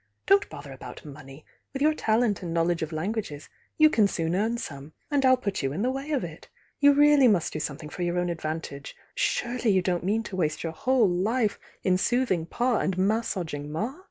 [0.25, 4.33] Don t bother about money,— with your talent and knowledge of languages you can soon
[4.33, 6.49] earn some, and I'll put you in the way of it.
[6.79, 10.35] You really must do something for your own advantage,— surely you don t mean to
[10.35, 13.99] waste your whole life in soothing Pa and mas saging Ma?